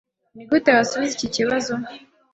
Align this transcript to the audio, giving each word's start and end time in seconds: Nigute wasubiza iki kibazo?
Nigute 0.35 0.69
wasubiza 0.77 1.13
iki 1.17 1.27
kibazo? 1.35 1.73